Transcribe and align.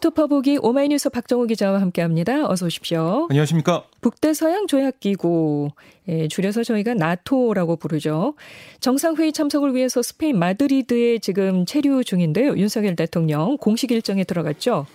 뉴스토퍼 0.00 0.26
보기 0.26 0.58
오마이뉴스 0.60 1.10
박정우 1.10 1.46
기자와 1.46 1.80
함께합니다. 1.80 2.48
어서 2.50 2.66
오십시오. 2.66 3.28
안녕하십니까. 3.30 3.84
북대서양 4.00 4.66
조약기구 4.66 5.70
예, 6.08 6.28
줄여서 6.28 6.64
저희가 6.64 6.94
나토라고 6.94 7.76
부르죠. 7.76 8.34
정상회의 8.80 9.32
참석을 9.32 9.74
위해서 9.74 10.02
스페인 10.02 10.38
마드리드에 10.38 11.18
지금 11.18 11.66
체류 11.66 12.02
중인데요. 12.02 12.56
윤석열 12.56 12.96
대통령 12.96 13.56
공식 13.58 13.90
일정에 13.92 14.24
들어갔죠. 14.24 14.86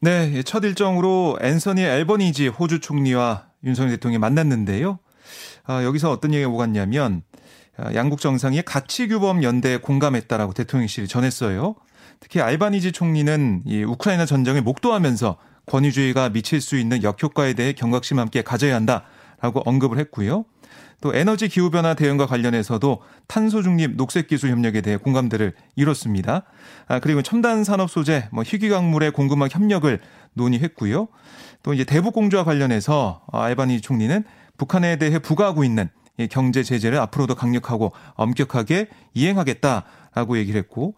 네, 0.00 0.42
첫 0.42 0.64
일정으로 0.64 1.38
앤서니 1.40 1.82
앨버니지 1.82 2.48
호주 2.48 2.80
총리와 2.80 3.46
윤석열 3.64 3.92
대통령이 3.92 4.18
만났는데요. 4.18 4.98
아, 5.64 5.84
여기서 5.84 6.10
어떤 6.10 6.34
얘기가 6.34 6.50
오갔냐면 6.50 7.22
아, 7.76 7.94
양국 7.94 8.20
정상이 8.20 8.62
가치규범 8.62 9.44
연대에 9.44 9.78
공감했다라고 9.78 10.52
대통령실이 10.52 11.06
전했어요. 11.06 11.76
특히 12.20 12.40
알바니지 12.40 12.92
총리는 12.92 13.62
이 13.64 13.82
우크라이나 13.84 14.26
전쟁을 14.26 14.62
목도하면서 14.62 15.36
권위주의가 15.66 16.30
미칠 16.30 16.60
수 16.60 16.78
있는 16.78 17.02
역효과에 17.02 17.54
대해 17.54 17.72
경각심 17.72 18.18
함께 18.18 18.42
가져야 18.42 18.74
한다라고 18.74 19.60
언급을 19.64 19.98
했고요. 19.98 20.44
또 21.00 21.14
에너지 21.14 21.48
기후변화 21.48 21.94
대응과 21.94 22.26
관련해서도 22.26 23.02
탄소 23.28 23.62
중립 23.62 23.96
녹색 23.96 24.26
기술 24.26 24.50
협력에 24.50 24.80
대해 24.80 24.96
공감대를 24.96 25.54
이뤘습니다. 25.76 26.42
아, 26.88 26.98
그리고 26.98 27.22
첨단 27.22 27.62
산업 27.62 27.88
소재, 27.88 28.28
뭐 28.32 28.42
희귀광물의 28.44 29.12
공급망 29.12 29.48
협력을 29.50 30.00
논의했고요. 30.34 31.06
또 31.62 31.72
이제 31.74 31.84
대북 31.84 32.14
공조와 32.14 32.42
관련해서 32.42 33.22
알바니 33.32 33.80
총리는 33.80 34.24
북한에 34.56 34.96
대해 34.96 35.20
부과하고 35.20 35.62
있는 35.62 35.88
경제 36.30 36.64
제재를 36.64 36.98
앞으로도 36.98 37.36
강력하고 37.36 37.92
엄격하게 38.14 38.88
이행하겠다라고 39.14 40.38
얘기를 40.38 40.58
했고 40.58 40.96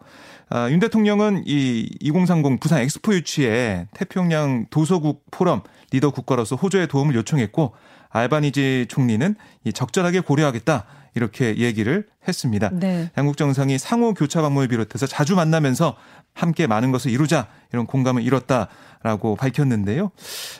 아, 0.53 0.69
윤 0.69 0.79
대통령은 0.79 1.43
이 1.47 1.89
2030 2.01 2.59
부산 2.59 2.81
엑스포 2.81 3.13
유치에 3.13 3.87
태평양 3.93 4.65
도서국 4.69 5.23
포럼 5.31 5.61
리더 5.91 6.11
국가로서 6.11 6.57
호조의 6.57 6.87
도움을 6.87 7.15
요청했고 7.15 7.73
알바니지 8.09 8.87
총리는 8.89 9.35
이 9.63 9.71
적절하게 9.71 10.19
고려하겠다 10.19 10.85
이렇게 11.15 11.55
얘기를 11.57 12.05
했습니다. 12.27 12.69
네. 12.73 13.09
양국 13.17 13.37
정상이 13.37 13.77
상호 13.77 14.13
교차 14.13 14.41
방문을 14.41 14.67
비롯해서 14.67 15.07
자주 15.07 15.37
만나면서 15.37 15.95
함께 16.33 16.67
많은 16.67 16.91
것을 16.91 17.11
이루자 17.11 17.47
이런 17.73 17.85
공감을 17.85 18.23
이뤘다라고 18.23 19.35
밝혔는데요. 19.35 20.11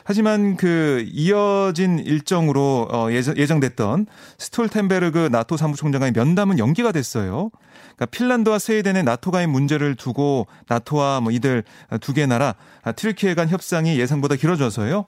하지만 0.04 0.56
그 0.56 1.04
이어진 1.12 1.98
일정으로 1.98 2.88
어 2.90 3.08
예정됐던 3.10 4.06
스톨텐베르그 4.38 5.28
나토 5.32 5.56
사무총장과의 5.56 6.12
면담은 6.12 6.58
연기가 6.58 6.92
됐어요. 6.92 7.50
그러니까 7.96 8.06
핀란드와 8.06 8.58
스웨덴의 8.58 9.02
나토 9.02 9.30
가입 9.30 9.50
문제를 9.50 9.94
두고 9.96 10.46
나토와 10.68 11.20
뭐 11.20 11.32
이들 11.32 11.64
두 12.00 12.12
개 12.12 12.26
나라 12.26 12.54
튀르키예 12.94 13.34
간 13.34 13.48
협상이 13.48 13.98
예상보다 13.98 14.36
길어져서요. 14.36 15.06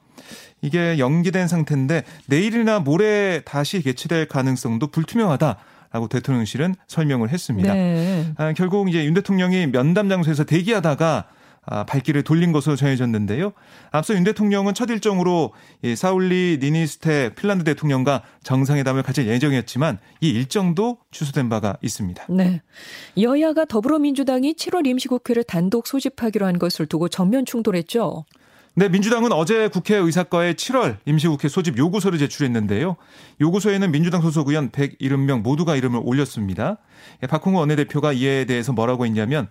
이게 0.63 0.99
연기된 0.99 1.47
상태인데 1.49 2.05
내일이나 2.27 2.79
모레 2.79 3.43
다시 3.45 3.83
개최될 3.83 4.29
가능성도 4.29 4.87
불투명하다. 4.87 5.59
라고 5.95 6.09
대통령실은 6.09 6.75
설명을 6.89 7.29
했습니다. 7.29 7.73
네. 7.73 8.33
아, 8.37 8.53
결국 8.53 8.89
이제 8.89 9.05
윤 9.05 9.15
대통령이 9.15 9.69
면담 9.69 10.09
장소에서 10.09 10.43
대기하다가 10.43 11.29
아, 11.67 11.85
발길을 11.85 12.25
돌린 12.25 12.51
것으로 12.51 12.75
전해졌는데요. 12.75 13.53
앞서 13.93 14.13
윤 14.17 14.25
대통령은 14.25 14.75
첫 14.75 14.91
일정으로 14.91 15.53
이 15.83 15.95
사울리 15.95 16.59
니니스테 16.61 17.37
핀란드 17.37 17.63
대통령과 17.63 18.25
정상회담을 18.43 19.05
가질 19.05 19.29
예정이었지만 19.29 19.99
이 20.21 20.31
일정도 20.31 20.99
취소된 21.13 21.49
바가 21.49 21.77
있습니다. 21.81 22.27
네. 22.29 22.61
여야가 23.17 23.65
더불어민주당이 23.65 24.55
7월 24.55 24.89
임시국회를 24.89 25.45
단독 25.45 25.87
소집하기로 25.87 26.45
한 26.45 26.59
것을 26.59 26.87
두고 26.87 27.09
전면 27.09 27.47
충돌했죠. 27.47 28.25
네, 28.77 28.89
민주당은 28.89 29.31
어제 29.31 29.69
국회 29.69 29.95
의사과에 29.95 30.55
7월 30.55 30.97
임시국회 31.07 31.47
소집 31.47 31.79
요구서를 31.79 32.19
제출했는데요. 32.19 32.97
요구서에는 33.41 33.93
민주당 33.93 34.21
소속 34.21 34.49
의원 34.49 34.71
170명 34.71 35.43
모두가 35.43 35.77
이름을 35.77 36.01
올렸습니다. 36.03 36.79
예, 37.23 37.29
박홍호 37.29 37.61
원내대표가 37.61 38.13
이에 38.15 38.47
대해서 38.47 38.73
뭐라고 38.73 39.07
했냐면 39.07 39.49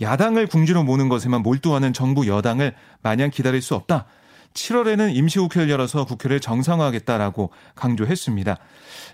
야당을 0.00 0.46
궁지로 0.46 0.84
모는 0.84 1.08
것에만 1.08 1.42
몰두하는 1.42 1.92
정부 1.92 2.28
여당을 2.28 2.76
마냥 3.02 3.30
기다릴 3.30 3.60
수 3.60 3.74
없다. 3.74 4.06
7월에는 4.54 5.16
임시국회를 5.16 5.68
열어서 5.68 6.04
국회를 6.04 6.38
정상화하겠다라고 6.38 7.50
강조했습니다. 7.74 8.56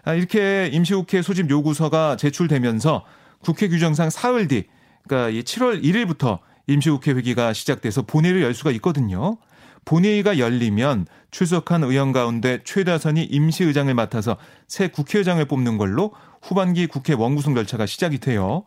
아, 0.05 0.13
이렇게 0.13 0.69
임시국회 0.71 1.23
소집 1.23 1.49
요구서가 1.49 2.17
제출되면서 2.17 3.07
국회 3.41 3.69
규정상 3.69 4.11
사흘 4.11 4.49
뒤, 4.49 4.65
그러니까 5.09 5.43
7월 5.43 5.83
1일부터 5.83 6.41
임시국회 6.67 7.13
회기가 7.13 7.53
시작돼서 7.53 8.03
본회의를 8.03 8.43
열 8.43 8.55
수가 8.55 8.71
있거든요. 8.73 9.39
본회의가 9.85 10.39
열리면 10.39 11.07
출석한 11.31 11.85
의원 11.85 12.13
가운데 12.13 12.59
최다선이 12.65 13.23
임시의장을 13.23 13.93
맡아서 13.95 14.37
새 14.67 14.89
국회의장을 14.89 15.45
뽑는 15.45 15.79
걸로 15.79 16.13
후반기 16.43 16.87
국회 16.87 17.13
원구성 17.13 17.55
절차가 17.55 17.87
시작이 17.87 18.19
돼요. 18.19 18.65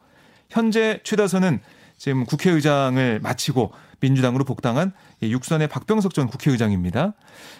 현재 0.50 1.02
최다선은 1.04 1.60
지금 1.98 2.26
국회의장을 2.26 3.20
마치고 3.22 3.74
민주당으로 4.00 4.46
복당한 4.46 4.94
육선의 5.22 5.68
박병석 5.68 6.14
전 6.14 6.28
국회의장입니다. 6.28 7.14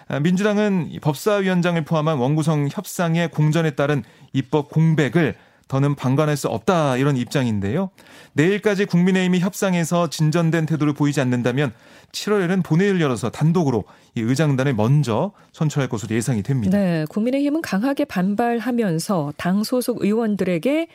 아, 0.08 0.20
민주당은 0.20 0.98
법사위원장을 1.02 1.84
포함한 1.84 2.16
원구성 2.16 2.68
협상의 2.72 3.28
공전에 3.28 3.72
따른 3.72 4.02
입법 4.32 4.70
공백을 4.70 5.36
더는 5.70 5.94
방관할 5.94 6.36
수 6.36 6.48
없다 6.48 6.96
이런 6.96 7.16
입장인데요. 7.16 7.90
내일까지 8.32 8.86
국민의힘이 8.86 9.38
협상에서 9.38 10.10
진전된 10.10 10.66
태도를 10.66 10.94
보이지 10.94 11.20
않는다면 11.20 11.72
7월에는 12.10 12.64
본회의를 12.64 13.00
열어서 13.00 13.30
단독으로 13.30 13.84
이 14.16 14.20
의장단을 14.20 14.74
먼저 14.74 15.30
선출할 15.52 15.88
것으로 15.88 16.16
예상이 16.16 16.42
됩니다. 16.42 16.76
네, 16.76 17.06
국민의힘은 17.08 17.62
강하게 17.62 18.04
반발하면서 18.04 19.34
당 19.36 19.62
소속 19.62 20.02
의원들에게 20.02 20.88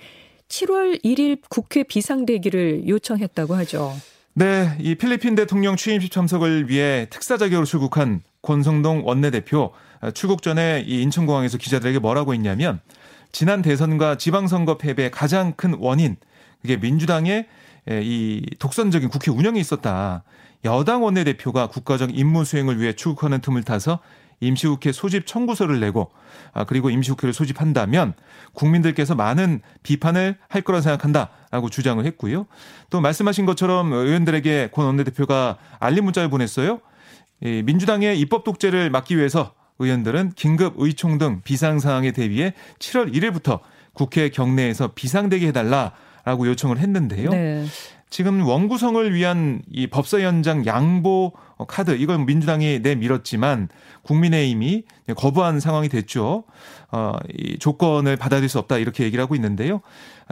7월 0.49 1.01
1일 1.05 1.39
국회 1.47 1.83
비상대기를 1.83 2.89
요청했다고 2.89 3.55
하죠. 3.55 3.95
네, 4.33 4.75
이 4.81 4.95
필리핀 4.95 5.35
대통령 5.35 5.77
취임식 5.77 6.11
참석을 6.11 6.69
위해 6.69 7.07
특사 7.09 7.37
자격으로 7.37 7.65
출국한 7.65 8.23
권성동 8.41 9.03
원내대표 9.05 9.71
출국 10.13 10.41
전에 10.41 10.83
이 10.85 11.01
인천공항에서 11.01 11.57
기자들에게 11.57 11.99
뭐라고 11.99 12.33
했냐면 12.33 12.81
지난 13.35 13.61
대선과 13.61 14.15
지방선거 14.15 14.77
패배의 14.77 15.11
가장 15.11 15.51
큰 15.57 15.75
원인 15.77 16.15
그게 16.61 16.77
민주당의 16.77 17.47
이 17.89 18.45
독선적인 18.59 19.09
국회 19.09 19.29
운영이 19.29 19.59
있었다. 19.59 20.23
여당 20.63 21.03
원내대표가 21.03 21.67
국가적 21.67 22.17
임무 22.17 22.45
수행을 22.45 22.79
위해 22.79 22.93
출국하는 22.93 23.41
틈을 23.41 23.63
타서 23.63 23.99
임시국회 24.39 24.93
소집 24.93 25.27
청구서를 25.27 25.81
내고 25.81 26.11
아 26.53 26.63
그리고 26.63 26.89
임시국회를 26.89 27.33
소집한다면 27.33 28.13
국민들께서 28.53 29.15
많은 29.15 29.59
비판을 29.83 30.37
할 30.47 30.61
거라 30.61 30.79
생각한다라고 30.79 31.69
주장을 31.69 32.05
했고요. 32.05 32.47
또 32.89 33.01
말씀하신 33.01 33.45
것처럼 33.45 33.91
의원들에게 33.91 34.69
권 34.71 34.85
원내대표가 34.85 35.57
알림 35.79 36.05
문자를 36.05 36.29
보냈어요. 36.29 36.79
민주당의 37.41 38.17
입법 38.17 38.45
독재를 38.45 38.89
막기 38.91 39.17
위해서 39.17 39.53
의원들은 39.79 40.31
긴급 40.35 40.75
의총 40.77 41.17
등 41.17 41.41
비상 41.43 41.79
상황에 41.79 42.11
대비해 42.11 42.53
7월 42.79 43.13
1일부터 43.13 43.59
국회 43.93 44.29
경내에서 44.29 44.89
비상대기 44.93 45.47
해달라라고 45.47 46.47
요청을 46.47 46.77
했는데요. 46.77 47.29
네. 47.31 47.65
지금 48.09 48.45
원구성을 48.45 49.13
위한 49.13 49.61
이 49.69 49.87
법사위원장 49.87 50.65
양보 50.65 51.33
카드 51.67 51.91
이걸 51.91 52.19
민주당이 52.19 52.79
내밀었지만 52.79 53.67
국민의힘이 54.03 54.83
거부한 55.17 55.59
상황이 55.59 55.89
됐죠. 55.89 56.43
어, 56.91 57.13
이 57.33 57.57
조건을 57.59 58.15
받아들일 58.15 58.47
수 58.47 58.59
없다 58.59 58.77
이렇게 58.77 59.03
얘기를 59.03 59.21
하고 59.21 59.35
있는데요. 59.35 59.81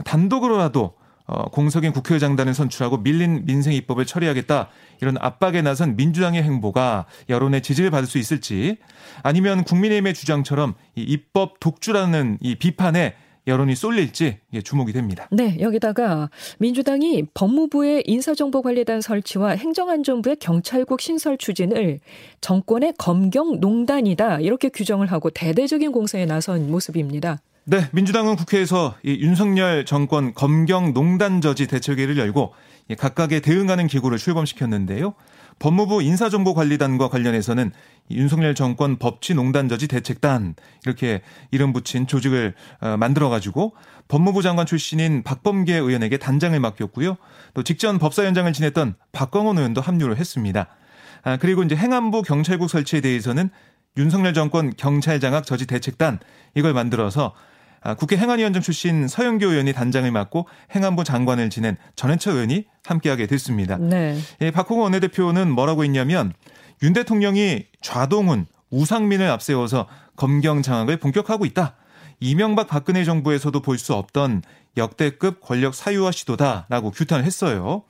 단독으로라도 0.05 0.93
어, 1.25 1.49
공석인 1.49 1.93
국회의장단을 1.93 2.53
선출하고 2.53 2.97
밀린 2.97 3.45
민생 3.45 3.73
입법을 3.73 4.05
처리하겠다 4.05 4.69
이런 5.01 5.15
압박에 5.19 5.61
나선 5.61 5.95
민주당의 5.95 6.43
행보가 6.43 7.05
여론의 7.29 7.61
지지를 7.61 7.91
받을 7.91 8.07
수 8.07 8.17
있을지 8.17 8.77
아니면 9.21 9.63
국민의힘의 9.63 10.13
주장처럼 10.13 10.75
이 10.95 11.01
입법 11.01 11.59
독주라는 11.59 12.39
이 12.41 12.55
비판에 12.55 13.15
여론이 13.45 13.75
쏠릴지 13.75 14.37
주목이 14.63 14.93
됩니다. 14.93 15.27
네, 15.31 15.57
여기다가 15.59 16.29
민주당이 16.59 17.25
법무부의 17.33 18.03
인사정보관리단 18.05 19.01
설치와 19.01 19.51
행정안전부의 19.51 20.37
경찰국 20.37 21.01
신설 21.01 21.37
추진을 21.37 21.99
정권의 22.39 22.93
검경 22.97 23.59
농단이다 23.59 24.39
이렇게 24.39 24.69
규정을 24.69 25.07
하고 25.11 25.29
대대적인 25.29 25.91
공세에 25.91 26.25
나선 26.25 26.71
모습입니다. 26.71 27.39
네, 27.65 27.87
민주당은 27.93 28.35
국회에서 28.35 28.95
이 29.03 29.19
윤석열 29.21 29.85
정권 29.85 30.33
검경 30.33 30.93
농단 30.93 31.39
저지 31.39 31.65
대책회를 31.65 32.17
열고 32.17 32.53
각각의 32.97 33.39
대응하는 33.39 33.87
기구를 33.87 34.17
출범시켰는데요. 34.17 35.13
법무부 35.59 36.01
인사정보관리단과 36.01 37.07
관련해서는 37.07 37.71
윤석열 38.11 38.53
정권 38.53 38.97
법치농단저지 38.97 39.87
대책단 39.87 40.55
이렇게 40.85 41.21
이름 41.51 41.71
붙인 41.71 42.05
조직을 42.05 42.53
어, 42.81 42.97
만들어 42.97 43.29
가지고 43.29 43.75
법무부 44.09 44.41
장관 44.41 44.65
출신인 44.65 45.23
박범계 45.23 45.73
의원에게 45.73 46.17
단장을 46.17 46.59
맡겼고요. 46.59 47.15
또 47.53 47.63
직전 47.63 47.97
법사위원장을 47.97 48.51
지냈던 48.51 48.95
박광원 49.13 49.57
의원도 49.57 49.79
합류를 49.79 50.17
했습니다. 50.17 50.67
아, 51.23 51.37
그리고 51.37 51.63
이제 51.63 51.77
행안부 51.77 52.23
경찰국 52.23 52.69
설치에 52.69 52.99
대해서는 52.99 53.49
윤석열 53.95 54.33
정권 54.33 54.73
경찰 54.75 55.21
장악 55.21 55.45
저지 55.45 55.65
대책단 55.65 56.19
이걸 56.55 56.73
만들어서 56.73 57.33
아, 57.37 57.52
국회 57.97 58.17
행안위원장 58.17 58.61
출신 58.61 59.07
서영교 59.07 59.47
의원이 59.47 59.73
단장을 59.73 60.09
맡고 60.09 60.47
행안부 60.73 61.03
장관을 61.03 61.49
지낸 61.49 61.77
전해철 61.95 62.33
의원이 62.33 62.65
함께하게 62.85 63.27
됐습니다. 63.27 63.77
네. 63.77 64.17
예, 64.41 64.51
박홍원 64.51 64.93
원내대표는 64.93 65.51
뭐라고 65.51 65.83
했냐면 65.83 66.33
윤 66.81 66.93
대통령이 66.93 67.65
좌동훈, 67.81 68.45
우상민을 68.69 69.29
앞세워서 69.29 69.87
검경 70.15 70.61
장악을 70.61 70.97
본격화하고 70.97 71.45
있다. 71.45 71.75
이명박 72.19 72.67
박근혜 72.67 73.03
정부에서도 73.03 73.61
볼 73.61 73.77
수 73.77 73.93
없던 73.93 74.43
역대급 74.77 75.41
권력 75.41 75.75
사유화 75.75 76.11
시도다라고 76.11 76.91
규탄을 76.91 77.25
했어요. 77.25 77.83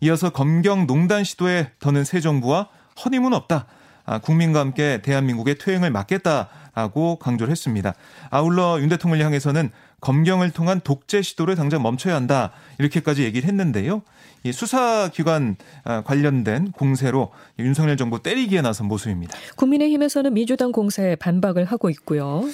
이어서 0.00 0.30
검경 0.30 0.86
농단 0.86 1.24
시도에 1.24 1.72
더는 1.80 2.04
새 2.04 2.20
정부와 2.20 2.68
허니문 3.04 3.34
없다. 3.34 3.66
아, 4.04 4.18
국민과 4.18 4.60
함께 4.60 5.00
대한민국의 5.02 5.56
퇴행을 5.58 5.90
막겠다라고 5.90 7.16
강조를 7.16 7.50
했습니다. 7.50 7.94
아울러 8.30 8.80
윤 8.80 8.88
대통령을 8.88 9.24
향해서는 9.24 9.70
검경을 10.00 10.50
통한 10.50 10.80
독재 10.80 11.22
시도를 11.22 11.56
당장 11.56 11.82
멈춰야 11.82 12.14
한다 12.14 12.52
이렇게까지 12.78 13.22
얘기를 13.24 13.48
했는데요. 13.48 14.02
이 14.42 14.52
수사기관 14.52 15.56
아, 15.84 16.02
관련된 16.02 16.72
공세로 16.72 17.30
윤석열 17.58 17.96
정부 17.96 18.22
때리기에 18.22 18.62
나선 18.62 18.88
모습입니다. 18.88 19.36
국민의힘에서는 19.56 20.32
민주당 20.32 20.72
공세에 20.72 21.16
반박을 21.16 21.66
하고 21.66 21.90
있고요. 21.90 22.44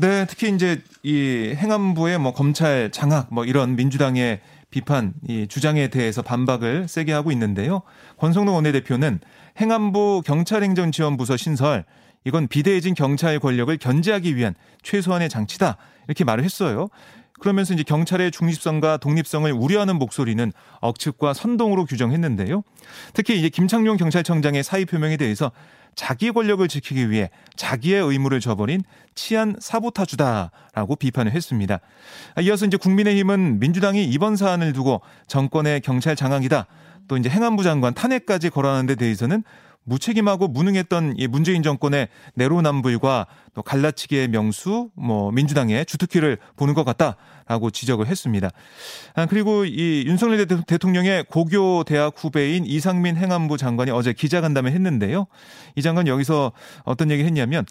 네, 0.00 0.26
특히 0.26 0.54
이제 0.54 0.80
이 1.02 1.54
행안부의 1.56 2.18
뭐 2.18 2.32
검찰 2.32 2.90
장악 2.92 3.34
뭐 3.34 3.44
이런 3.44 3.74
민주당의 3.76 4.40
비판, 4.70 5.14
이 5.26 5.46
주장에 5.48 5.88
대해서 5.88 6.22
반박을 6.22 6.88
세게 6.88 7.12
하고 7.12 7.32
있는데요. 7.32 7.82
권성동 8.18 8.54
원내대표는 8.54 9.20
행안부 9.58 10.22
경찰행정지원부서 10.24 11.36
신설 11.36 11.84
이건 12.24 12.48
비대해진 12.48 12.94
경찰 12.94 13.38
권력을 13.38 13.74
견제하기 13.78 14.36
위한 14.36 14.54
최소한의 14.82 15.28
장치다 15.28 15.76
이렇게 16.06 16.24
말을 16.24 16.44
했어요. 16.44 16.88
그러면서 17.38 17.74
이제 17.74 17.82
경찰의 17.82 18.30
중립성과 18.30 18.98
독립성을 18.98 19.50
우려하는 19.52 19.96
목소리는 19.96 20.52
억측과 20.80 21.34
선동으로 21.34 21.84
규정했는데요. 21.84 22.62
특히 23.14 23.38
이제 23.38 23.48
김창룡 23.48 23.96
경찰청장의 23.96 24.62
사의 24.62 24.84
표명에 24.84 25.16
대해서 25.16 25.50
자기 25.94 26.30
권력을 26.30 26.66
지키기 26.68 27.10
위해 27.10 27.28
자기의 27.56 28.02
의무를 28.02 28.38
저버린 28.38 28.82
치안 29.16 29.56
사보타주다라고 29.58 30.94
비판을 30.96 31.32
했습니다. 31.32 31.80
이어서 32.42 32.66
이제 32.66 32.76
국민의힘은 32.76 33.58
민주당이 33.58 34.04
이번 34.04 34.36
사안을 34.36 34.72
두고 34.72 35.00
정권의 35.26 35.80
경찰 35.80 36.14
장악이다. 36.14 36.66
또 37.08 37.16
이제 37.16 37.28
행안부 37.28 37.64
장관 37.64 37.94
탄핵까지 37.94 38.50
거론하는 38.50 38.86
데 38.86 38.94
대해서는 38.94 39.42
무책임하고 39.88 40.48
무능했던 40.48 41.14
이 41.16 41.26
문재인 41.26 41.62
정권의 41.62 42.08
내로남불과 42.34 43.26
또 43.54 43.62
갈라치기의 43.62 44.28
명수, 44.28 44.90
뭐 44.94 45.32
민주당의 45.32 45.86
주특기를 45.86 46.38
보는 46.56 46.74
것 46.74 46.84
같다라고 46.84 47.70
지적을 47.70 48.06
했습니다. 48.06 48.50
아, 49.14 49.26
그리고 49.26 49.64
이 49.64 50.04
윤석열 50.06 50.46
대통령의 50.46 51.24
고교 51.24 51.84
대학 51.84 52.14
후배인 52.16 52.66
이상민 52.66 53.16
행안부 53.16 53.56
장관이 53.56 53.90
어제 53.90 54.12
기자간담회 54.12 54.70
했는데요. 54.70 55.26
이 55.74 55.82
장관 55.82 56.06
여기서 56.06 56.52
어떤 56.84 57.10
얘기를 57.10 57.26
했냐면 57.26 57.64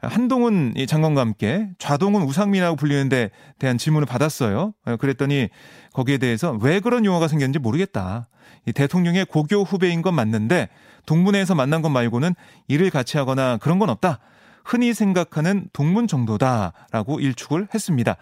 한동훈 0.00 0.74
장관과 0.86 1.20
함께 1.20 1.68
좌동훈 1.78 2.22
우상민이라고 2.22 2.76
불리는데 2.76 3.30
대한 3.58 3.78
질문을 3.78 4.06
받았어요. 4.06 4.74
어, 4.84 4.96
그랬더니 4.96 5.48
거기에 5.92 6.18
대해서 6.18 6.52
왜 6.60 6.80
그런 6.80 7.04
용어가 7.04 7.28
생겼는지 7.28 7.58
모르겠다. 7.58 8.28
이 8.66 8.72
대통령의 8.72 9.26
고교 9.26 9.62
후배인 9.62 10.02
건 10.02 10.14
맞는데 10.14 10.68
동문회에서 11.06 11.54
만난 11.54 11.82
것 11.82 11.88
말고는 11.88 12.34
일을 12.68 12.90
같이 12.90 13.16
하거나 13.16 13.56
그런 13.58 13.78
건 13.78 13.90
없다. 13.90 14.20
흔히 14.64 14.94
생각하는 14.94 15.68
동문 15.72 16.06
정도다라고 16.06 17.20
일축을 17.20 17.68
했습니다. 17.74 18.16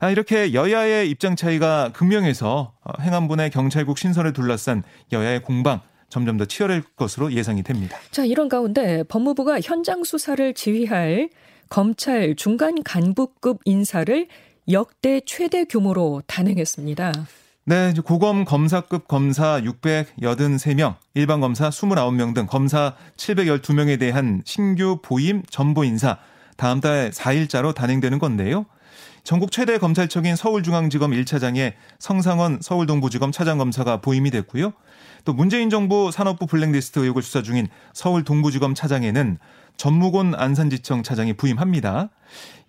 아, 0.00 0.10
이렇게 0.10 0.54
여야의 0.54 1.10
입장 1.10 1.36
차이가 1.36 1.90
극명해서 1.92 2.72
어, 2.82 3.02
행안부 3.02 3.36
내 3.36 3.50
경찰국 3.50 3.98
신설을 3.98 4.32
둘러싼 4.32 4.82
여야의 5.12 5.42
공방 5.42 5.80
점점 6.08 6.36
더 6.36 6.44
치열할 6.44 6.82
것으로 6.96 7.32
예상이 7.32 7.62
됩니다. 7.62 7.96
자, 8.10 8.24
이런 8.24 8.48
가운데 8.48 9.02
법무부가 9.04 9.60
현장 9.62 10.04
수사를 10.04 10.52
지휘할 10.54 11.30
검찰 11.68 12.36
중간 12.36 12.82
간부급 12.82 13.60
인사를 13.64 14.28
역대 14.70 15.20
최대 15.24 15.64
규모로 15.64 16.22
단행했습니다. 16.26 17.12
네, 17.64 17.94
고검 18.04 18.44
검사급 18.44 19.06
검사 19.06 19.60
683명, 19.60 20.96
일반 21.14 21.40
검사 21.40 21.70
29명 21.70 22.34
등 22.34 22.46
검사 22.46 22.96
712명에 23.16 24.00
대한 24.00 24.42
신규 24.44 24.98
보임 25.00 25.44
전보 25.48 25.84
인사 25.84 26.18
다음 26.56 26.80
달 26.80 27.12
4일자로 27.12 27.72
단행되는 27.72 28.18
건데요. 28.18 28.66
전국 29.22 29.52
최대 29.52 29.78
검찰청인 29.78 30.34
서울중앙지검 30.34 31.12
1차장에 31.12 31.74
성상원 32.00 32.58
서울동부지검 32.60 33.30
차장검사가 33.30 34.00
보임이 34.00 34.32
됐고요. 34.32 34.72
또 35.24 35.32
문재인 35.32 35.70
정부 35.70 36.10
산업부 36.10 36.48
블랙리스트 36.48 36.98
의혹을 36.98 37.22
수사 37.22 37.42
중인 37.42 37.68
서울동부지검 37.92 38.74
차장에는 38.74 39.38
전무곤 39.76 40.34
안산지청 40.34 41.02
차장이 41.02 41.32
부임합니다. 41.32 42.10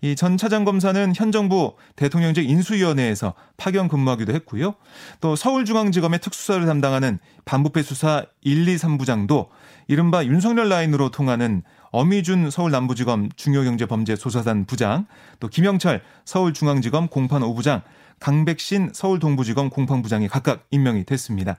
이 0.03 0.15
전 0.15 0.35
차장 0.35 0.65
검사는 0.65 1.13
현 1.15 1.31
정부 1.31 1.75
대통령직 1.95 2.50
인수위원회에서 2.50 3.33
파견 3.55 3.88
근무하기도 3.88 4.33
했고요. 4.33 4.75
또 5.21 5.38
서울중앙지검의 5.38 6.19
특수사를 6.19 6.65
담당하는 6.65 7.19
반부패 7.45 7.83
수사 7.83 8.25
1, 8.41 8.67
2, 8.67 8.75
3부장도 8.75 9.47
이른바 9.88 10.25
윤석열 10.25 10.67
라인으로 10.67 11.09
통하는 11.09 11.63
어미준 11.94 12.50
서울남부지검 12.50 13.30
중요경제범죄조사단 13.36 14.66
부장, 14.66 15.06
또 15.40 15.48
김영철 15.48 16.01
서울중앙지검 16.25 17.07
공판 17.07 17.44
5부장, 17.44 17.84
강백신 18.19 18.90
서울동부지검 18.94 19.69
공판부장이 19.69 20.28
각각 20.28 20.66
임명이 20.72 21.04
됐습니다. 21.04 21.56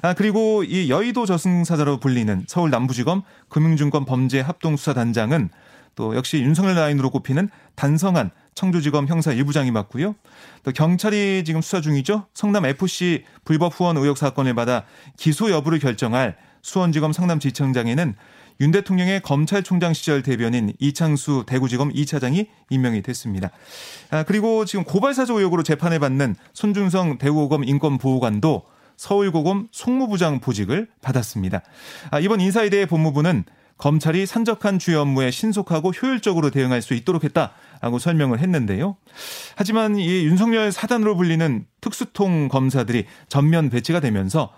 아, 0.00 0.14
그리고 0.14 0.64
이 0.64 0.88
여의도 0.88 1.26
저승사자로 1.26 2.00
불리는 2.00 2.44
서울남부지검 2.48 3.24
금융증권 3.50 4.06
범죄합동수사단장은 4.06 5.50
또 5.96 6.16
역시 6.16 6.38
윤석열 6.38 6.76
라인으로 6.76 7.10
꼽히는 7.10 7.50
단성한 7.74 8.30
청주지검 8.54 9.06
형사 9.06 9.34
1부장이 9.34 9.70
맡고요. 9.70 10.14
또 10.62 10.72
경찰이 10.72 11.44
지금 11.44 11.60
수사 11.60 11.82
중이죠. 11.82 12.26
성남 12.32 12.64
FC 12.64 13.24
불법 13.44 13.78
후원 13.78 13.98
의혹 13.98 14.16
사건을 14.16 14.54
받아 14.54 14.84
기소 15.18 15.50
여부를 15.50 15.78
결정할 15.78 16.36
수원지검 16.62 17.12
성남지청장에는 17.12 18.14
윤 18.60 18.70
대통령의 18.70 19.20
검찰총장 19.20 19.94
시절 19.94 20.22
대변인 20.22 20.72
이창수 20.78 21.44
대구지검 21.46 21.92
2차장이 21.92 22.46
임명이 22.70 23.02
됐습니다. 23.02 23.50
아, 24.10 24.22
그리고 24.22 24.64
지금 24.64 24.84
고발사조 24.84 25.38
의혹으로 25.38 25.62
재판을 25.62 25.98
받는 25.98 26.36
손준성 26.52 27.18
대구고검 27.18 27.64
인권보호관도 27.64 28.62
서울고검 28.96 29.68
송무부장 29.72 30.40
보직을 30.40 30.88
받았습니다. 31.02 31.62
아, 32.10 32.20
이번 32.20 32.40
인사에 32.40 32.70
대해 32.70 32.86
법무부는 32.86 33.44
검찰이 33.76 34.24
산적한 34.24 34.78
주요 34.78 35.00
업무에 35.00 35.32
신속하고 35.32 35.90
효율적으로 35.90 36.50
대응할 36.50 36.80
수 36.80 36.94
있도록 36.94 37.24
했다라고 37.24 37.98
설명을 37.98 38.38
했는데요. 38.38 38.96
하지만 39.56 39.96
이 39.96 40.24
윤석열 40.24 40.70
사단으로 40.70 41.16
불리는 41.16 41.66
특수통 41.80 42.48
검사들이 42.48 43.06
전면 43.28 43.70
배치가 43.70 43.98
되면서 43.98 44.52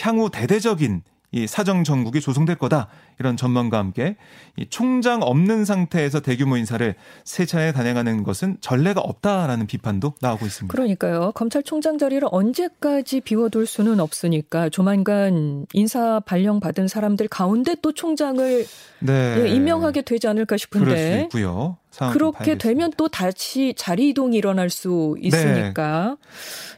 향후 0.00 0.30
대대적인 0.30 1.02
이 1.32 1.46
사정 1.46 1.82
정국이 1.82 2.20
조성될 2.20 2.56
거다 2.56 2.88
이런 3.18 3.36
전망과 3.36 3.78
함께 3.78 4.16
이 4.56 4.66
총장 4.68 5.22
없는 5.22 5.64
상태에서 5.64 6.20
대규모 6.20 6.56
인사를 6.56 6.94
세 7.24 7.46
차례 7.46 7.72
단행하는 7.72 8.22
것은 8.22 8.58
전례가 8.60 9.00
없다라는 9.00 9.66
비판도 9.66 10.14
나오고 10.20 10.46
있습니다. 10.46 10.72
그러니까요. 10.72 11.32
검찰총장 11.34 11.96
자리를 11.98 12.26
언제까지 12.30 13.20
비워둘 13.20 13.66
수는 13.66 13.98
없으니까 13.98 14.68
조만간 14.68 15.66
인사 15.72 16.20
발령 16.20 16.60
받은 16.60 16.86
사람들 16.86 17.28
가운데 17.28 17.76
또 17.80 17.92
총장을 17.92 18.66
네. 19.00 19.42
예, 19.42 19.48
임명하게 19.48 20.02
되지 20.02 20.28
않을까 20.28 20.56
싶은데. 20.56 20.84
그럴 20.84 20.98
수 20.98 21.18
있고요. 21.24 21.76
그렇게 22.12 22.56
되면 22.58 22.92
또 22.96 23.08
다시 23.08 23.74
자리 23.76 24.10
이동이 24.10 24.36
일어날 24.36 24.70
수 24.70 25.16
있으니까 25.20 26.16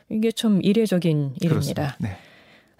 네. 0.08 0.16
이게 0.16 0.32
좀 0.32 0.60
이례적인 0.62 1.34
일입니다. 1.40 1.96
네. 1.98 2.16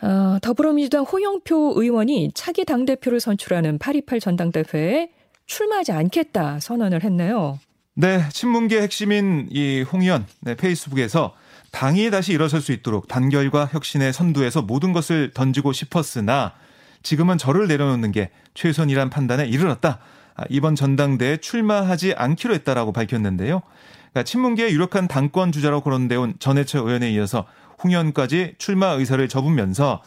어, 0.04 0.38
더불어민주당 0.42 1.04
호영표 1.04 1.74
의원이 1.76 2.32
차기 2.34 2.66
당대표를 2.66 3.20
선출하는 3.20 3.78
8.28 3.78 4.20
전당대회에 4.20 5.08
출마하지 5.46 5.92
않겠다 5.92 6.60
선언을 6.60 7.02
했네요. 7.02 7.58
네, 7.94 8.20
친문계 8.30 8.82
핵심인 8.82 9.48
이 9.50 9.82
홍 9.90 10.02
의원 10.02 10.26
네, 10.40 10.54
페이스북에서 10.56 11.34
당이 11.70 12.10
다시 12.10 12.32
일어설 12.34 12.60
수 12.60 12.72
있도록 12.72 13.08
단결과 13.08 13.66
혁신의 13.72 14.12
선두에서 14.12 14.60
모든 14.62 14.92
것을 14.92 15.30
던지고 15.32 15.72
싶었으나 15.72 16.52
지금은 17.02 17.38
저를 17.38 17.66
내려놓는 17.66 18.12
게 18.12 18.30
최선이란 18.52 19.08
판단에 19.08 19.46
이르렀다. 19.46 20.00
아, 20.36 20.44
이번 20.50 20.74
전당대에 20.74 21.38
출마하지 21.38 22.14
않기로 22.14 22.52
했다라고 22.54 22.92
밝혔는데요. 22.92 23.62
그러니까 24.10 24.22
친문계의 24.24 24.72
유력한 24.72 25.08
당권 25.08 25.50
주자로 25.50 25.80
거론되온 25.80 26.34
전해철 26.38 26.82
의원에 26.82 27.10
이어서 27.12 27.46
홍현까지 27.82 28.54
출마 28.58 28.88
의사를 28.88 29.26
접으면서 29.28 30.02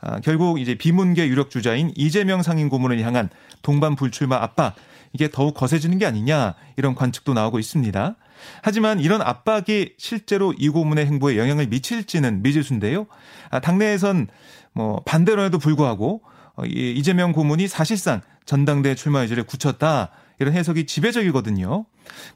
아, 0.00 0.20
결국 0.20 0.60
이제 0.60 0.74
비문계 0.74 1.28
유력 1.28 1.50
주자인 1.50 1.92
이재명 1.96 2.42
상임 2.42 2.68
고문을 2.68 3.00
향한 3.00 3.30
동반 3.62 3.96
불출마 3.96 4.36
압박 4.36 4.74
이게 5.12 5.30
더욱 5.30 5.54
거세지는 5.54 5.98
게 5.98 6.06
아니냐 6.06 6.54
이런 6.76 6.94
관측도 6.94 7.32
나오고 7.32 7.58
있습니다. 7.58 8.16
하지만 8.62 9.00
이런 9.00 9.22
압박이 9.22 9.94
실제로 9.96 10.52
이 10.58 10.68
고문의 10.68 11.06
행보에 11.06 11.38
영향을 11.38 11.68
미칠지는 11.68 12.42
미지수인데요. 12.42 13.06
아, 13.50 13.60
당내에선 13.60 14.26
뭐 14.72 15.00
반대론에도 15.06 15.58
불구하고 15.58 16.22
어, 16.56 16.64
이재명 16.66 17.32
고문이 17.32 17.68
사실상 17.68 18.20
전당대 18.44 18.94
출마 18.94 19.20
의지를 19.20 19.44
굳혔다. 19.44 20.10
이런 20.38 20.54
해석이 20.54 20.86
지배적이거든요. 20.86 21.86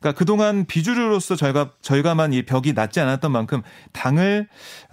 그러니까 0.01 0.13
그동안 0.19 0.65
비주류로서 0.67 1.37
절감, 1.37 1.71
절감한 1.83 2.33
이 2.33 2.43
벽이 2.45 2.73
낮지 2.73 3.01
않았던 3.01 3.33
만큼 3.33 3.63
당을 3.93 4.49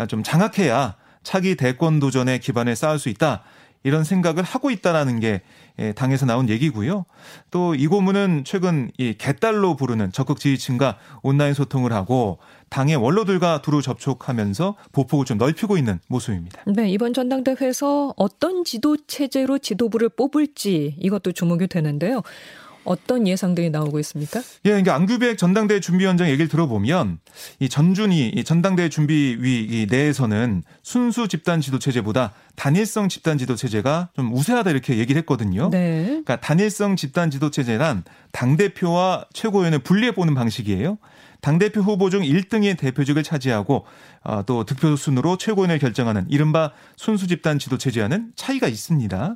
좀 0.07 0.23
장악해야 0.23 0.95
차기 1.23 1.55
대권 1.55 1.99
도전에 1.99 2.37
기반을 2.39 2.75
쌓을 2.75 2.99
수 2.99 3.09
있다. 3.09 3.43
이런 3.83 4.03
생각을 4.03 4.41
하고 4.43 4.71
있다라는 4.71 5.19
게 5.19 5.41
예, 5.77 5.91
당에서 5.91 6.25
나온 6.25 6.49
얘기고요. 6.49 7.05
또 7.51 7.75
이 7.75 7.85
고문은 7.85 8.43
최근 8.45 8.89
이 8.97 9.13
개딸로 9.13 9.75
부르는 9.75 10.11
적극 10.11 10.39
지지층과 10.39 10.97
온라인 11.21 11.53
소통을 11.53 11.93
하고 11.93 12.39
당의 12.69 12.95
원로들과 12.95 13.61
두루 13.61 13.83
접촉하면서 13.83 14.75
보폭을 14.91 15.25
좀 15.25 15.37
넓히고 15.37 15.77
있는 15.77 15.99
모습입니다. 16.07 16.63
네, 16.65 16.89
이번 16.89 17.13
전당대회에서 17.13 18.13
어떤 18.17 18.63
지도 18.63 18.97
체제로 19.05 19.59
지도부를 19.59 20.09
뽑을지 20.09 20.95
이것도 20.99 21.33
주목이 21.33 21.67
되는데요. 21.67 22.23
어떤 22.85 23.27
예상들이 23.27 23.69
나오고 23.69 23.99
있습니까? 23.99 24.39
예, 24.65 24.69
그러니까 24.69 24.95
안규백 24.95 25.37
전당대 25.37 25.79
준비위원장 25.79 26.27
얘기를 26.29 26.47
들어보면 26.47 27.19
이 27.59 27.69
전준희 27.69 28.29
이 28.35 28.43
전당대 28.43 28.89
준비위 28.89 29.87
내에서는 29.89 30.63
순수 30.83 31.27
집단 31.27 31.61
지도 31.61 31.79
체제보다 31.79 32.33
단일성 32.55 33.09
집단 33.09 33.37
지도 33.37 33.55
체제가 33.55 34.09
좀 34.15 34.33
우세하다 34.33 34.71
이렇게 34.71 34.97
얘기를 34.97 35.19
했거든요. 35.19 35.69
네. 35.69 36.05
그러니까 36.05 36.37
단일성 36.37 36.95
집단 36.95 37.29
지도 37.29 37.51
체제란 37.51 38.03
당 38.31 38.57
대표와 38.57 39.25
최고위원을 39.33 39.79
분리해 39.79 40.13
보는 40.13 40.35
방식이에요. 40.35 40.97
당대표 41.45 41.81
후보 41.81 42.09
중 42.09 42.23
1등의 42.23 42.75
대표직을 42.75 43.21
차지하고 43.21 43.85
어, 44.23 44.41
또 44.47 44.63
득표 44.63 44.95
순으로 44.95 45.37
최고위원을 45.37 45.77
결정하는 45.77 46.25
이른바 46.27 46.71
순수 46.95 47.27
집단 47.27 47.59
지도 47.59 47.77
체제와는 47.77 48.31
차이가 48.35 48.67
있습니다. 48.67 49.35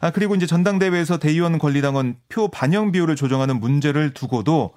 아, 0.00 0.10
그리고 0.10 0.34
이제 0.34 0.46
전당대회에서 0.46 1.18
대의원 1.18 1.60
권리당원 1.60 2.16
표 2.28 2.48
반영 2.48 2.90
비율을 2.90 3.14
조정하는 3.14 3.60
문제를 3.60 4.14
두고도 4.14 4.72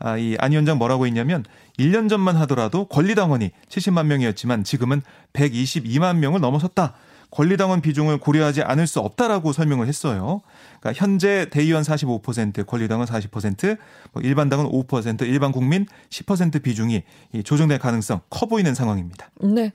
아, 0.00 0.18
이안 0.18 0.52
위원장 0.52 0.76
뭐라고 0.76 1.06
했냐면 1.06 1.46
1년 1.78 2.10
전만 2.10 2.36
하더라도 2.36 2.84
권리당원이 2.88 3.50
70만 3.70 4.04
명이었지만 4.04 4.64
지금은 4.64 5.00
122만 5.32 6.18
명을 6.18 6.42
넘어섰다. 6.42 6.92
권리당원 7.30 7.80
비중을 7.80 8.18
고려하지 8.18 8.62
않을 8.62 8.86
수 8.86 9.00
없다라고 9.00 9.52
설명을 9.52 9.86
했어요. 9.86 10.40
그러니까 10.80 11.00
현재 11.00 11.48
대의원 11.50 11.82
45%, 11.82 12.66
권리당원 12.66 13.06
40%, 13.06 13.78
뭐 14.12 14.22
일반당원 14.22 14.70
5%, 14.70 15.22
일반 15.22 15.52
국민 15.52 15.86
10% 16.10 16.62
비중이 16.62 17.02
조정될 17.44 17.78
가능성 17.78 18.20
커 18.30 18.46
보이는 18.46 18.74
상황입니다. 18.74 19.30
네. 19.42 19.72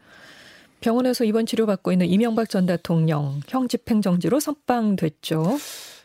병원에서 0.81 1.23
입원 1.23 1.45
치료받고 1.45 1.93
있는 1.93 2.07
이명박 2.07 2.49
전 2.49 2.65
대통령 2.65 3.39
형 3.47 3.67
집행정지로 3.67 4.39
선방됐죠. 4.41 5.57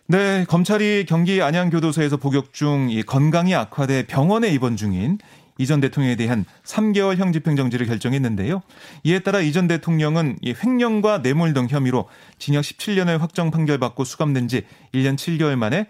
네, 0.07 0.45
검찰이 0.49 1.05
경기 1.07 1.43
안양교도소에서 1.43 2.17
복역 2.17 2.52
중 2.55 2.88
이 2.88 3.02
건강이 3.02 3.55
악화돼 3.55 4.07
병원에 4.07 4.49
입원 4.49 4.76
중인 4.76 5.19
이전 5.59 5.81
대통령에 5.81 6.17
대한 6.17 6.45
3개월 6.65 7.17
형 7.17 7.33
집행정지를 7.33 7.87
결정했는데요. 7.87 8.62
이에 9.05 9.19
따라 9.19 9.41
이전 9.41 9.69
대통령은 9.69 10.38
이 10.41 10.55
횡령과 10.55 11.23
뇌물 11.23 11.53
등 11.53 11.67
혐의로 11.69 12.09
징역 12.38 12.62
17년을 12.62 13.19
확정 13.19 13.50
판결받고 13.50 14.05
수감된 14.05 14.49
지 14.49 14.65
1년 14.95 15.17
7개월 15.17 15.57
만에 15.57 15.88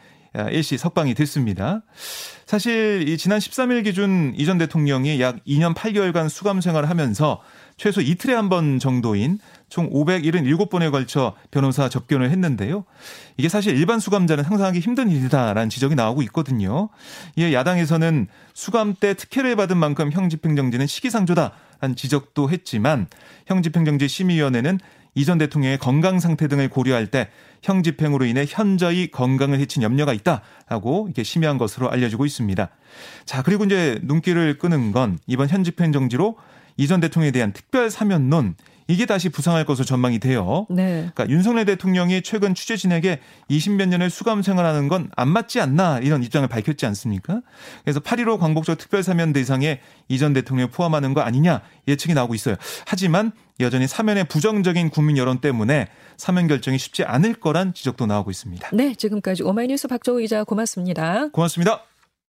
일시 0.51 0.77
석방이 0.79 1.15
됐습니다. 1.15 1.83
사실 2.47 3.09
이 3.09 3.17
지난 3.19 3.39
13일 3.39 3.85
기준 3.85 4.35
이전 4.37 4.59
대통령이 4.59 5.21
약 5.21 5.43
2년 5.47 5.75
8개월간 5.75 6.29
수감 6.29 6.61
생활을 6.61 6.89
하면서 6.89 7.41
최소 7.77 8.01
이틀에 8.01 8.35
한 8.35 8.49
번 8.49 8.79
정도인 8.79 9.39
총 9.69 9.91
577번에 9.91 10.91
걸쳐 10.91 11.35
변호사 11.51 11.89
접견을 11.89 12.31
했는데요. 12.31 12.85
이게 13.37 13.49
사실 13.49 13.77
일반 13.77 14.01
수감자는 14.01 14.45
상상하기 14.45 14.81
힘든 14.81 15.11
일이다라는 15.11 15.69
지적이 15.69 15.95
나오고 15.95 16.23
있거든요. 16.23 16.89
이에 17.37 17.53
야당에서는 17.53 18.29
수감 18.55 18.95
때 18.99 19.15
특혜를 19.15 19.57
받은 19.57 19.77
만큼 19.77 20.11
형집행정지는 20.11 20.87
시기상조다라는 20.87 21.97
지적도 21.97 22.51
했지만 22.51 23.07
형집행정지 23.47 24.09
심의위원회는 24.09 24.79
이전 25.15 25.39
대통령의 25.39 25.79
건강 25.79 26.21
상태 26.21 26.47
등을 26.47 26.69
고려할 26.69 27.09
때 27.09 27.29
형집행으로 27.63 28.25
인해 28.25 28.45
현저히 28.49 29.11
건강을 29.11 29.59
해친 29.59 29.83
염려가 29.83 30.13
있다라고 30.13 31.07
이렇게 31.09 31.25
심의한 31.25 31.59
것으로 31.59 31.91
알려지고 31.91 32.25
있습니다. 32.25 32.69
자, 33.25 33.43
그리고 33.43 33.65
이제 33.65 33.99
눈길을 34.05 34.59
끄는 34.59 34.93
건 34.93 35.19
이번 35.27 35.49
현집행 35.49 35.93
정지로 35.93 36.37
이전 36.77 37.01
대통령에 37.01 37.33
대한 37.33 37.53
특별 37.53 37.91
사면론 37.91 38.55
이게 38.89 39.07
다시 39.07 39.29
부상할 39.29 39.65
것으로 39.65 39.85
전망이 39.85 40.19
돼요. 40.19 40.67
네. 40.71 41.11
그러니까 41.15 41.29
윤석열 41.29 41.65
대통령이 41.67 42.23
최근 42.23 42.55
취재진에게 42.55 43.21
20몇 43.51 43.89
년을 43.89 44.11
수감 44.11 44.43
생활하는 44.43 44.89
건 44.89 45.09
안 45.17 45.29
맞지 45.29 45.61
않나 45.61 45.99
이런 45.99 46.23
입장을 46.23 46.47
밝혔지 46.49 46.87
않습니까? 46.87 47.41
그래서 47.85 48.01
8.15 48.01 48.39
광복절 48.39 48.77
특별 48.77 49.03
사면 49.03 49.33
대상에 49.33 49.81
이전 50.09 50.33
대통령을 50.33 50.71
포함하는 50.71 51.13
거 51.15 51.21
아니냐 51.23 51.63
예측이 51.87 52.15
나오고 52.15 52.35
있어요. 52.35 52.57
하지만 52.87 53.33
여전히 53.61 53.89
사면의 53.89 54.25
부정적인 54.25 54.91
국민 54.91 55.17
여론 55.17 55.41
때문에 55.41 55.89
사면 56.17 56.47
결정이 56.47 56.79
쉽지 56.79 57.05
않을 57.05 57.35
거란 57.35 57.75
지적도 57.75 58.07
나오고 58.07 58.31
있습니다. 58.31 58.71
네, 58.73 58.95
지금까지 58.95 59.43
오마이뉴스 59.43 59.89
박정우 59.89 60.19
기자 60.19 60.45
고맙습니다. 60.45 61.29
고맙습니다. 61.29 61.88